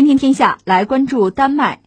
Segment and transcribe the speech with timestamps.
[0.00, 1.82] 天天天下来关注丹麦。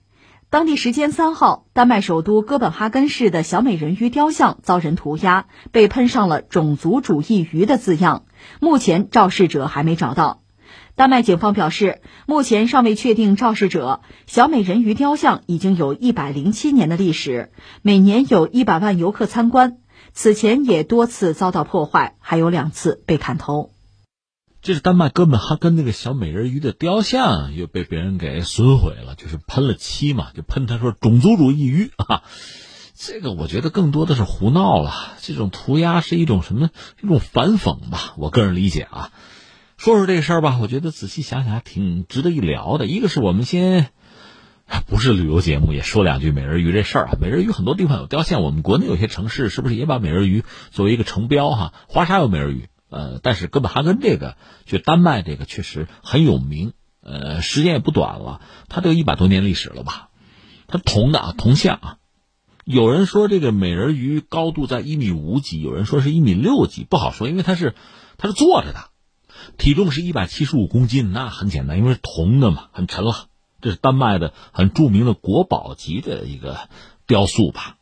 [0.51, 8.25] 当地时间三号，丹麦首都哥本哈根市的小美人鱼雕像遭人涂鸦，被喷上了“种族主义鱼”的字样。
[8.59, 10.43] 目前肇事者还没找到。
[10.93, 14.01] 丹麦警方表示，目前尚未确定肇事者。
[14.27, 17.51] 小美人鱼雕像已经有一百零七年的历史，
[17.81, 19.77] 每年有一百万游客参观。
[20.11, 23.72] 此前也多次遭到破坏，还有两次被砍头。
[24.63, 32.23] 这是丹麦哥本哈根那个小美人鱼的雕像又被别人给损毁了，就是喷了漆嘛，就喷他说种族主义鱼 啊。
[32.95, 34.93] 这个我觉得更多的是胡闹了。
[35.19, 36.69] 这种涂鸦是一种什么？
[37.01, 38.13] 一种反讽吧。
[38.15, 39.11] 我个人理解啊。
[39.75, 42.87] 说说这事儿吧，我觉得仔细想想还挺值得一聊的。
[42.87, 43.89] 一个是我们先，
[44.87, 47.17] 不是旅游节目，也说两句美人鱼这事儿啊。
[47.19, 51.73] 美人鱼很多地方有雕像，我们国内有些城市是不是也把美人鱼作为一个城标哈？
[51.89, 52.69] 华沙有美人鱼。
[52.93, 60.09] 呃，但是哥本哈根这个，就丹麦这个确实很有名，呃，时间也不短了，它都有一百多年历史了吧？
[60.67, 61.97] 它铜的啊，铜像啊，
[62.65, 67.73] 有人说这个美人鱼高度在一米五几，有人说是一米六几，不好说，因为它是
[68.17, 68.89] 它是坐着的，
[69.57, 73.25] 体重是一百七十五公斤，那很简单，因为铜的嘛，很沉了。
[73.59, 76.69] 这是丹麦的很著名的国宝级的一个
[77.07, 77.77] 雕塑吧？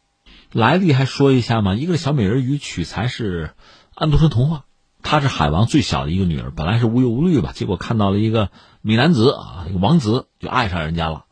[0.53, 1.75] 来历还说一下嘛？
[1.75, 3.55] 一个小美人鱼取材是
[3.93, 4.63] 安徒生童话。
[5.03, 8.49] 她是海王最小的一个女儿，本来是无忧无虑吧，结果看到了一个
[8.81, 11.25] 美男子啊，一个王子就爱上人家了，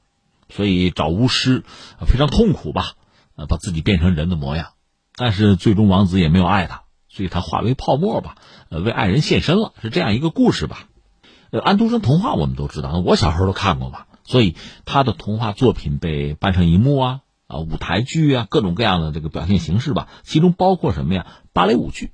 [0.50, 1.64] 所以找巫师，
[2.06, 2.94] 非常痛苦吧，
[3.36, 4.70] 呃，把自己变成人的模样，
[5.16, 8.36] 但是最终王子也没有爱她，所以她化为泡沫吧，
[8.70, 10.88] 呃，为爱人献身了，是这样一个故事吧。
[11.52, 21.26] 呃，安徒生童话我们都知道，我小时候都看过吧，所以他的童话作品被搬成荧幕啊，啊，舞台剧啊，各种各样的这个表现形式吧，其中包括什么呀？
[21.54, 22.12] 芭蕾舞剧。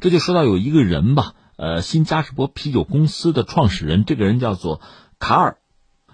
[0.00, 4.80] 这就说到有一个人吧，呃，新加士伯啤酒公司的创始人，这个人叫做
[5.18, 5.58] 卡尔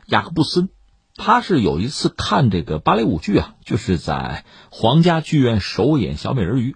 [0.07, 0.71] 雅各布森，
[1.17, 6.73] 他是有一次看这个芭蕾舞剧啊，就是在皇家剧院首演《小美人鱼》，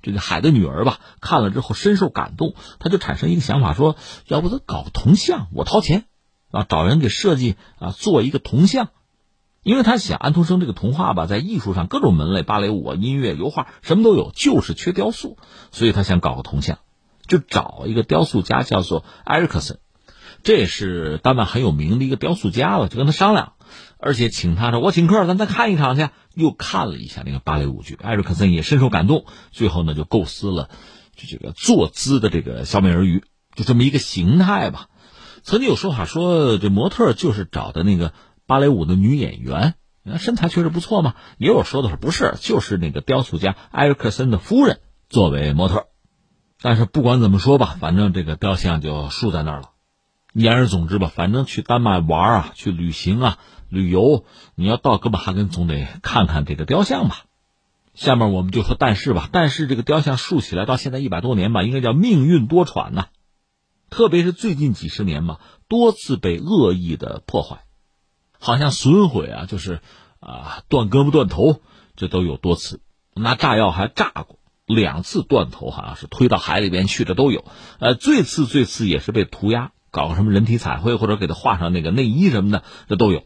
[0.00, 3.96] 这个海的女儿吧，看了之后深受感动，他就产生一个想法，说
[4.28, 6.04] 要不咱搞个铜像，我掏钱
[6.52, 8.90] 啊，找人给设计啊，做一个铜像。
[9.64, 15.38] 因为他想安徒生这个童话吧，在艺术上各种门类，芭蕾舞啊、音乐、油画什么都有，就是缺雕塑，
[15.72, 16.78] 所以他想搞个铜像，
[17.26, 19.78] 就找一个雕塑家叫做埃里克森，
[20.42, 23.54] 这也是丹麦很有名的一个雕塑家了，就跟他商量，
[23.98, 26.08] 而且请他说我请客，咱再看一场去。
[26.34, 30.68] 又看了一下那个芭蕾舞剧，埃里克森也深受感动，最后呢就构思了
[31.16, 34.88] 这个坐姿的这个小美人鱼，就这么一个形态吧。
[35.42, 38.12] 曾经有说法说这模特就是找的那个。
[38.46, 41.14] 芭蕾舞的女演员，那身材确实不错嘛。
[41.38, 45.86] 也有说的是不是，就是那个雕塑家埃里克森的夫人作为模特。
[46.60, 49.70] 但是不管怎么说吧，反正这个雕像就竖在那儿了。
[50.32, 53.38] 言而总之吧，反正去丹麦玩啊，去旅行啊，
[53.68, 54.24] 旅游，
[54.54, 57.24] 你要到哥本哈根总得看看这个雕像吧。
[57.94, 63.06] 下面我们就说但是吧，但是这个雕像竖起来到现在一百多年吧，应该叫命运多舛呐。
[63.90, 65.38] 特别是最近几十年吧，
[65.68, 67.64] 多次被恶意的破坏。
[68.44, 69.80] 好像损毁啊，就是
[70.20, 71.62] 啊，断胳膊断头，
[71.96, 72.82] 这都有多次，
[73.14, 77.46] 拿炸药还炸过两次，断头好像是推到海里边去的都有。
[77.78, 83.22] 呃，最次最次也是被涂鸦，搞个什么人体彩绘，或者给他画上那个内衣什么的，这都有。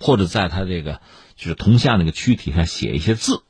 [0.00, 1.02] 或者在他这个
[1.36, 3.42] 就是铜像那个躯体上写一些字，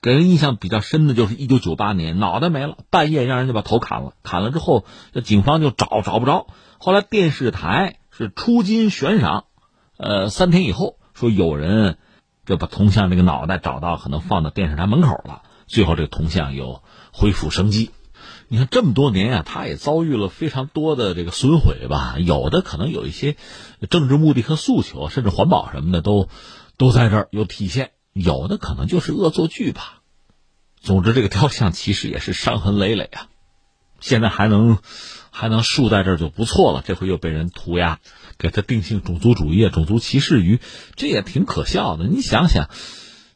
[0.00, 6.46] 给人印象比较深的就是一九九八年脑袋没了，半夜让人家把头砍了，砍了之后，这警方就找找不着，
[6.78, 9.46] 后来电视台是出金悬赏。
[9.96, 11.98] 呃，三天以后说有人
[12.46, 15.42] 就把铜像这个脑袋找到，可能放到电视台门口了。
[15.66, 16.82] 最后这个铜像又
[17.12, 17.90] 恢复生机。
[18.48, 22.16] 你看这么多年呀，他也遭遇了非常多的这个损毁吧。
[22.18, 23.36] 有的可能有一些
[23.88, 26.28] 政治目的和诉求，甚至环保什么的都
[26.76, 27.92] 都在这儿有体现。
[28.12, 30.02] 有的可能就是恶作剧吧。
[30.80, 33.28] 总之，这个雕像其实也是伤痕累累啊。
[34.00, 34.78] 现在还能
[35.34, 36.82] 还能竖在这儿就不错了。
[36.86, 37.98] 这回又被人涂鸦。
[38.36, 40.58] 给他定性种族主义、种族歧视于，
[40.96, 42.08] 这也挺可笑的。
[42.08, 42.68] 你想想，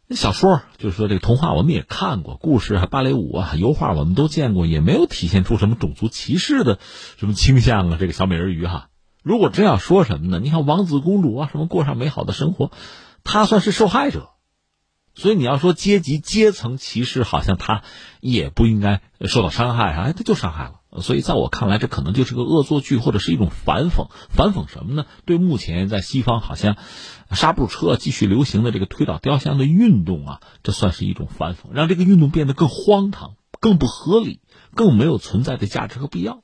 [0.08, 6.80] 那小说就是说这个童话我们也看过，故事啊、芭蕾舞啊、油画我们都见过，也没有体现出什么种族歧视的
[7.16, 7.96] 什么倾向啊。
[8.00, 8.88] 这个小美人鱼哈，
[9.22, 10.40] 如果真要说什么呢？
[10.42, 12.72] 你看王子公主啊，什么过上美好的生活，
[13.22, 14.30] 他算是受害者。
[15.14, 17.84] 所以你要说阶级阶层歧视，好像他
[18.20, 20.77] 也不应该受到伤害啊，哎，他就伤害了。
[20.96, 24.08] 所以，在我看来，这可能就是个恶作剧，或者是一种反讽。
[24.30, 25.04] 反讽什么呢？
[25.26, 26.76] 对目前在西方好像
[27.30, 34.40] 刹不住车继续流行的这个推倒雕像的运动啊，这算是一种反讽，让这个运动变得更荒唐、更不合理、
[34.74, 36.42] 更没有存在的价值和必要。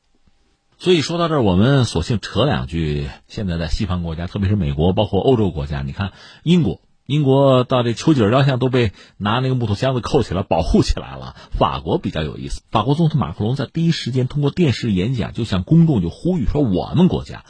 [0.76, 3.08] 所以说到这儿，我们索性扯两句。
[3.26, 6.12] 现在在西方国家，特别是美国，包括欧洲国家，你看
[6.42, 11.36] 英国，英国到这丘吉尔雕像都被拿那个木头箱子扣起来保护起来了。
[11.50, 17.44] 法国比较有意思，法国总统马克龙在第一时间通过电视演讲，就向公众就呼吁说，我们国家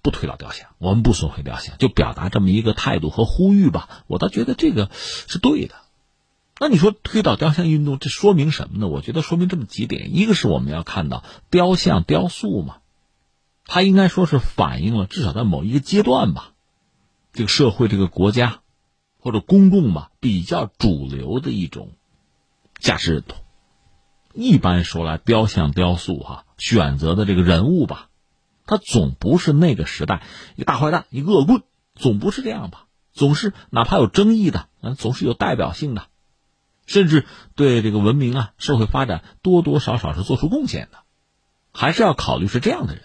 [0.00, 4.04] 不推倒雕像，我们不损毁雕像，就表达这么一个态度和呼吁吧。
[4.06, 5.74] 我倒觉得这个是对的。
[6.60, 8.86] 那你说推倒雕像运动，这说明什么呢？
[8.86, 12.76] 我觉得说明这么几点：一个是我们要看到雕像、雕塑嘛，
[13.64, 16.52] 它应该说是反映了至少在某一个阶段吧，
[17.32, 18.60] 这个社会、这个国家
[19.20, 21.92] 或者公众吧比较主流的一种
[22.78, 23.38] 价值认同。
[24.32, 28.08] 一般说来，雕像、雕塑哈选择的这个人物吧，
[28.66, 30.22] 他总不是那个时代
[30.54, 31.62] 一个大坏蛋、一个恶棍，
[31.94, 32.86] 总不是这样吧？
[33.12, 36.06] 总是哪怕有争议的，嗯，总是有代表性的。
[36.86, 40.98] 甚至对这个文明啊、社会发展多多少少是做出贡献的，
[41.72, 43.02] 还是要考虑是这样的人。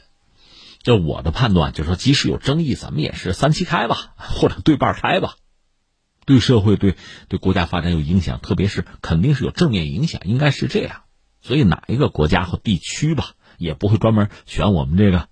[0.82, 5.36] 这我的判断就是说，即使有争议，咱们也是三七开吧，或者对半开吧。
[6.26, 6.96] 对社会、对
[7.28, 11.04] 对国家发展有影响，特别是肯定是有正面影响，应该是这样。
[11.42, 15.28] 所以哪一个国家和地区吧，也不会专门选我们这个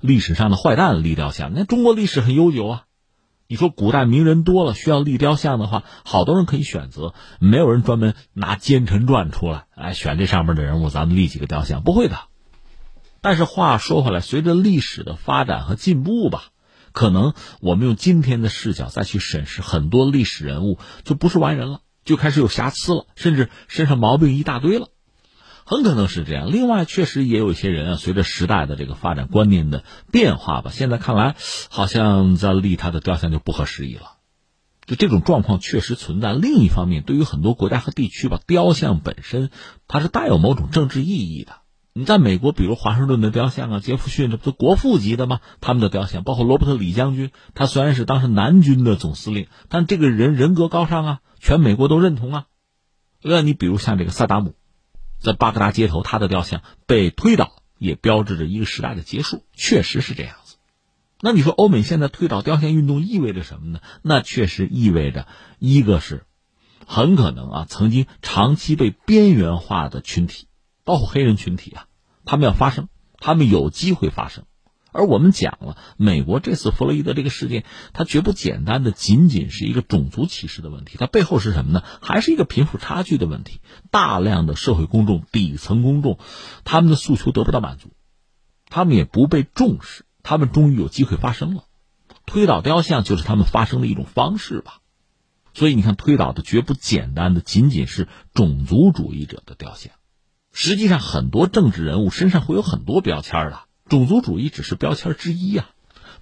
[0.00, 1.52] 历史上的坏蛋立雕像。
[1.54, 2.84] 那中国历史很悠久啊。
[3.48, 12.16] 你说古代名人多了，需要立雕像的话，好多人可以选择，没有人专门拿《奸臣传》出来，哎，选这上面的人物，咱们立几个雕像，不会的。
[13.20, 16.44] 但是话说回来，随着历史的发展和进步吧，
[16.92, 24.88] 可能我们用今天的视角再去审视很多历史人物，就不是完人了，就开始有瑕疵了，甚至身上毛病一大堆了。
[25.64, 26.50] 很可能是这样。
[26.50, 31.36] 另外，确实也有一些人啊，随着时代的这个发展、观念的变化吧，现在看来，
[31.70, 34.16] 好像在立他的雕像就不合时宜了。
[34.84, 36.32] 就这种状况确实存在。
[36.32, 39.50] 另一方面，对于很多国家和地区吧，雕像本身
[39.86, 41.61] 它是带有某种政治意义的。
[41.94, 45.40] 你在美国，比如华盛顿的雕像啊，杰弗逊这不都国父级的吗？
[45.60, 52.46] 他们的雕像，包括罗伯特李将军，他虽然是当时南军的总司令，但这个人人格高尚啊，全美国都认同啊。
[53.22, 54.54] 那你比如像这个萨达姆。
[55.18, 59.44] 在巴格达街头，他的雕像被推倒，也标志着一个时代的结束。
[59.52, 60.56] 确实是这样子。
[61.20, 63.78] 那你说，欧美现在推倒雕像运动意味着什么呢？
[64.02, 65.28] 那确实意味着，
[65.60, 66.24] 一个是
[66.84, 70.48] 很可能啊，曾经长期被边缘化的群体，
[70.84, 71.86] 包括黑人群体啊，
[72.24, 72.88] 他们要发声，
[73.18, 74.44] 他们有机会发声。
[74.94, 77.64] 而我们讲了，美国这次弗洛伊德这个事件，
[77.94, 81.82] 它绝不简单的仅仅是一个种族歧视的问题，它背后是什么呢？
[82.02, 83.60] 还是一个贫富差距的问题。
[83.90, 86.18] 大量的社会公众、底层公众，
[86.64, 87.94] 他们的诉求得不到满足，
[88.66, 91.64] 他们也不被重视，他们终于有机会发声了。
[92.26, 94.80] 推倒雕像就是他们发声的一种方式吧。
[95.54, 99.94] 所以你看，推倒的绝不简单的仅仅是种族主义者的雕像，
[100.52, 103.60] 实际上很多政治人物身上会有很多标签的。
[103.88, 105.70] 种族主义只是标签之一啊，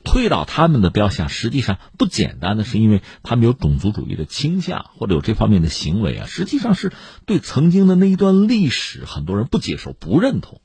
[0.02, 6.92] 推倒他们的雕像，实际上不简单的是因为他们有种族主义的倾向或者有这方面的行为啊，实际上是
[7.26, 10.60] 对曾经的那一段历史，很多人不接受、不认同，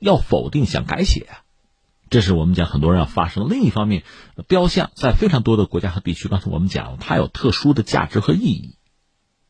[0.00, 1.26] 要否定、想改写，
[2.08, 3.50] 这是我们讲很多人要发生。
[3.50, 4.04] 另一方面，
[4.46, 8.76] 雕像在非常多的国家和地区，刚才我们讲，它有特殊的价值和意义，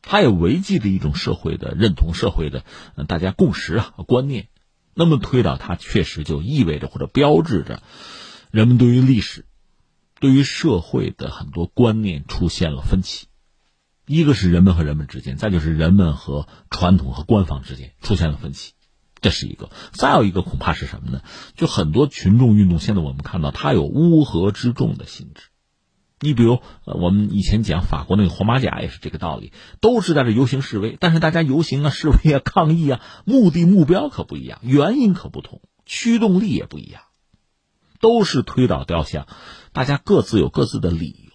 [0.01, 2.63] 它有维系的一种社会的认同、社会的
[3.07, 4.47] 大家共识啊观念。
[4.93, 7.81] 那么推倒它，确实就意味着或者标志着，
[8.51, 9.45] 人们对于历史、
[10.19, 13.27] 对于社会的很多观念出现了分歧。
[14.05, 18.73] 一个是人们和人们之间，再就是人们和传统和官方之间出现了分歧，
[19.21, 19.69] 这是一个。
[19.91, 21.21] 再有一个恐怕是什么呢？
[21.55, 25.48] 就很多群众运动，现在我们看到它有乌合之众的性质。
[26.21, 37.03] 你比如，呃，我们以前讲法国那个黄马甲也是这个道理，都是在这游行示威，但是大家游行啊、示威啊、抗议啊，目的目标可不一样，原因可不同，驱动力也不一样，
[38.01, 39.27] 都是推倒雕像，
[39.71, 41.31] 大家各自有各自的理由。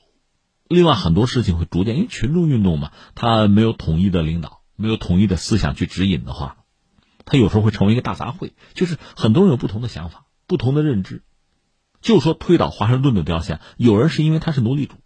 [0.68, 6.58] 另外，很多事情会逐渐，因为群众运动嘛，它没有统一的领导，没有统一的思想去指引的话，
[7.24, 11.22] 它有时候会成为一个大杂烩，就是很多人有不同的想法、不同的认知。
[12.04, 14.96] 就说推倒华盛顿的雕像，有人是因为他是奴隶主，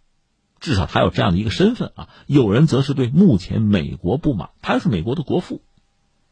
[0.59, 5.61] 至少他有这样的一个身份啊；有人则是对目前美国不满，他又是美国的国父，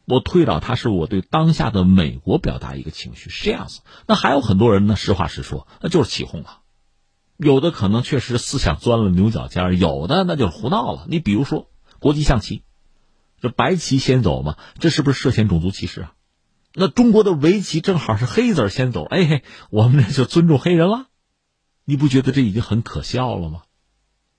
[0.04, 3.80] 我推倒他是我对当下的美国表达一个情绪，是这样子。
[4.06, 6.58] 那还有很多人呢，实话实说，那就是起哄啊。
[7.38, 11.06] 有的可能确实思想钻了牛角尖有的那就是胡闹了。
[11.08, 12.62] 你比如说国际象棋，
[13.40, 16.12] 这白棋先走嘛，这是不是涉嫌种族歧视啊？
[16.78, 21.06] 那中国的围棋正好是黑子先走，哎，我们这就尊重黑人了，
[21.84, 23.62] 你不觉得这已经很可笑了吗？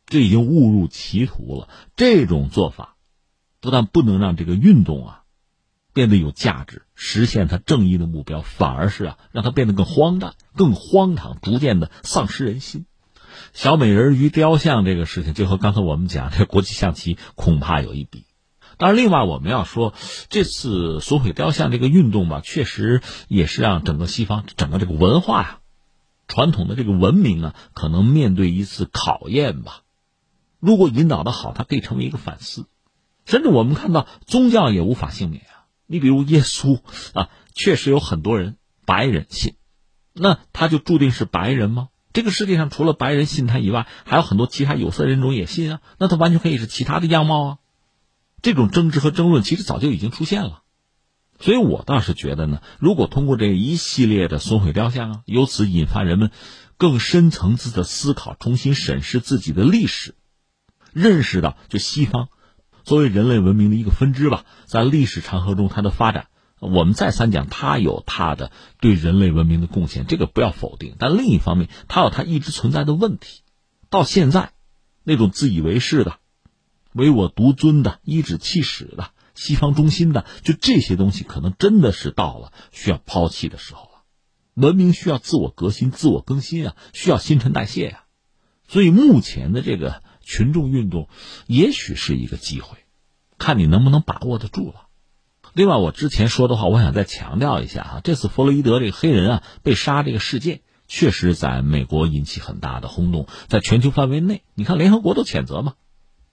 [0.06, 1.68] 这已经误入歧途了。
[1.96, 2.96] 这种做法，
[3.60, 5.24] 不但不能让这个运动啊
[5.94, 12.86] 变得有价值，实现他正义的目标，反而是啊，让它变得更荒诞、更荒唐，逐渐的丧失人心。
[13.54, 18.26] 小美人鱼雕像这个事情，就和刚才我们讲这国际象棋恐怕有一比。
[18.80, 19.94] 当然，另外我们要说，
[20.30, 25.60] 这次损毁雕像这个运动吧，确实也是让整个西方整个这个文化呀、
[26.30, 29.82] 传统的这个文明啊，可能面对一次考验吧。
[30.62, 32.68] 如果引导的好，它可以成为一个反思。
[33.26, 35.68] 甚至我们看到宗教也无法幸免啊。
[35.86, 36.80] 你比如耶稣
[37.14, 38.56] 啊，确实有很多人
[38.86, 39.56] 白人信，
[40.14, 41.90] 那他就注定是白人吗？
[42.14, 45.82] 这个世界上除了白人信他以外，还有很多其他有色人种也信啊。
[45.98, 47.58] 那他完全可以是其他的样貌啊。
[48.42, 50.64] 这种争执和争论其实早就已经出现了，
[51.40, 56.32] 所以我倒是觉得呢，如果通过这一系列的损毁雕像啊，由此引发人们
[56.78, 60.16] 更深层次的思考，重新审视自己的历史，
[60.94, 62.30] 认识到就西方
[62.84, 66.28] 作为人类文明的一个分支吧，在历史长河中它的发展，
[66.60, 70.96] 我们再三讲它有它的对人类文明的贡献，这个不要否定。
[70.98, 73.42] 但另一方面，它有它一直存在的问题，
[73.90, 74.54] 到现在
[75.04, 76.20] 那种自以为是的。
[76.94, 83.90] 唯我独尊的、颐指气使的、西方中心的，就这些东西，可能真的是到了需要抛弃的时候了。
[84.56, 88.04] 文明需要自我革新、自我更新啊，需要新陈代谢呀。
[88.68, 91.08] 所以目前的这个群众运动，
[91.48, 92.78] 也许是一个机会，
[93.38, 94.88] 看你能不能把握得住了。
[95.54, 105.74] 另外，我之前说的话，我想再强调一下哈，这次弗洛伊德这个黑人啊被杀这个事件，确实在美国引起很大的轰动，在全球范围内，你看联合国都谴责嘛。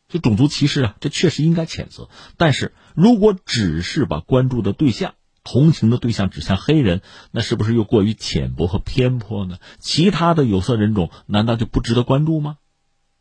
[0.09, 2.09] 就种族歧视啊，这确实应该谴责。
[2.37, 9.59] 但是如果只是把关注的对象、同情的对象指向黑人，那是不是又过于浅薄和偏颇呢？
[9.79, 12.57] 其他的有色人种难道就不值得关注吗？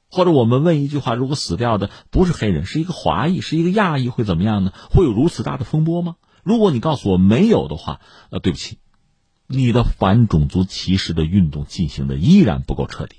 [0.10, 4.72] 或者我们问一句话：如果死掉的不是黑人，是一个华裔，是一个亚裔，会怎么样呢？
[4.90, 6.16] 会有如此大的风波吗？
[6.44, 8.00] 如果你告诉我没有的话，
[8.30, 8.78] 呃，对不起，
[9.48, 13.18] 你的反种族歧视的运动进行的依然不够彻底。